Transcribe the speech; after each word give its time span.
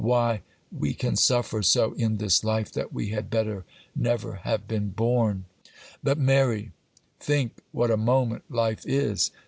Why, 0.03 0.41
we 0.75 0.95
can 0.95 1.15
suffer 1.15 1.61
so 1.61 1.93
in 1.93 2.17
this 2.17 2.43
life 2.43 2.71
that 2.71 2.91
we 2.91 3.09
had 3.09 3.29
better 3.29 3.65
never 3.95 4.37
have 4.37 4.67
been 4.67 4.89
born! 4.89 5.45
'But, 6.03 6.17
Mary, 6.17 6.71
think 7.19 7.57
what 7.71 7.91
a 7.91 7.97
moment 7.97 8.41
life 8.49 8.83
is! 8.87 9.29